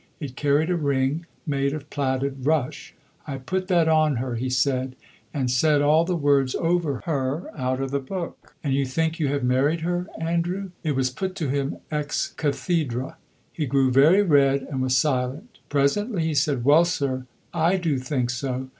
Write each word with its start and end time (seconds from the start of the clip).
It 0.19 0.35
carried 0.35 0.71
a 0.71 0.75
ring, 0.75 1.27
made 1.45 1.73
of 1.73 1.87
plaited 1.91 2.43
rush. 2.47 2.95
"I 3.27 3.37
put 3.37 3.67
that 3.67 3.87
on 3.87 4.15
her," 4.15 4.33
he 4.33 4.49
said, 4.49 4.95
"and 5.31 5.51
said 5.51 5.83
all 5.83 6.05
the 6.05 6.15
words 6.15 6.55
over 6.55 7.03
her 7.05 7.51
out 7.55 7.79
of 7.79 7.91
the 7.91 7.99
book." 7.99 8.55
"And 8.63 8.73
you 8.73 8.83
think 8.83 9.19
you 9.19 9.27
have 9.27 9.43
married 9.43 9.81
her, 9.81 10.07
Andrew?" 10.17 10.71
It 10.83 10.93
was 10.95 11.11
put 11.11 11.35
to 11.35 11.49
him 11.49 11.77
ex 11.91 12.33
cathedrâ. 12.35 13.13
He 13.53 13.67
grew 13.67 13.91
very 13.91 14.23
red 14.23 14.63
and 14.63 14.81
was 14.81 14.97
silent; 14.97 15.59
presently 15.69 16.23
he 16.23 16.33
said, 16.33 16.65
"Well, 16.65 16.83
sir, 16.85 17.27
I 17.53 17.77
do 17.77 17.99
think 17.99 18.31
so. 18.31 18.69